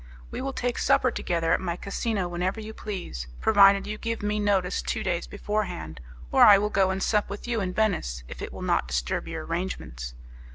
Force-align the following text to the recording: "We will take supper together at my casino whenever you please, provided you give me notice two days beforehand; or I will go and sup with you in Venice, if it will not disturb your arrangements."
"We 0.31 0.41
will 0.41 0.51
take 0.51 0.79
supper 0.79 1.11
together 1.11 1.53
at 1.53 1.61
my 1.61 1.75
casino 1.75 2.27
whenever 2.27 2.59
you 2.59 2.73
please, 2.73 3.27
provided 3.39 3.85
you 3.85 3.99
give 3.99 4.23
me 4.23 4.39
notice 4.39 4.81
two 4.81 5.03
days 5.03 5.27
beforehand; 5.27 6.01
or 6.31 6.41
I 6.43 6.57
will 6.57 6.71
go 6.71 6.89
and 6.89 7.03
sup 7.03 7.29
with 7.29 7.47
you 7.47 7.61
in 7.61 7.71
Venice, 7.71 8.23
if 8.27 8.41
it 8.41 8.51
will 8.51 8.63
not 8.63 8.87
disturb 8.87 9.27
your 9.27 9.45
arrangements." 9.45 10.15